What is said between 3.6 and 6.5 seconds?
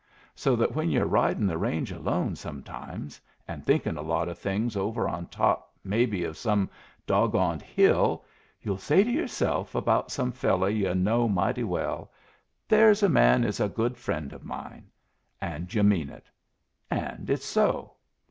thinkin' a lot o' things over on top maybe of